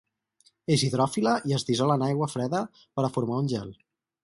És 0.75 0.85
hidròfila 0.87 1.33
i 1.51 1.53
es 1.59 1.67
dissol 1.67 1.95
en 1.97 2.07
aigua 2.07 2.29
freda 2.37 2.65
per 2.79 3.07
a 3.09 3.13
formar 3.19 3.41
un 3.45 3.55
gel. 3.55 3.73